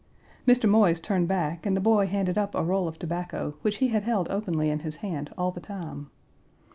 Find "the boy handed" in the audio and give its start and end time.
1.77-2.35